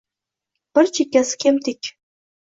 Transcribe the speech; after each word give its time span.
Bir 0.77 0.87
chekkasi 0.97 1.37
kemtik. 1.43 1.91